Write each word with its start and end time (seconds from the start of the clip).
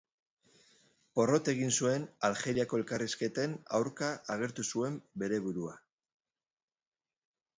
Porrot 1.17 1.49
egin 1.51 1.73
zuten 1.75 2.07
Aljeriako 2.29 2.79
elkarrizketen 2.83 3.53
aurka 3.79 4.09
agertu 4.37 4.67
zuen 4.77 4.97
bere 5.25 5.41
burua. 5.47 5.75